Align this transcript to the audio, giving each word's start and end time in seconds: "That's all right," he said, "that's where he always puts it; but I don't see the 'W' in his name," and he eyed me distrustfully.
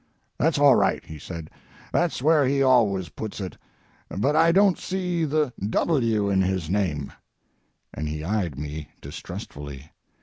"That's 0.39 0.57
all 0.57 0.73
right," 0.75 1.05
he 1.05 1.19
said, 1.19 1.51
"that's 1.93 2.23
where 2.23 2.47
he 2.47 2.63
always 2.63 3.09
puts 3.09 3.39
it; 3.39 3.55
but 4.09 4.35
I 4.35 4.51
don't 4.51 4.79
see 4.79 5.25
the 5.25 5.53
'W' 5.63 6.27
in 6.27 6.41
his 6.41 6.71
name," 6.71 7.13
and 7.93 8.07
he 8.09 8.23
eyed 8.23 8.57
me 8.57 8.89
distrustfully. 8.99 9.91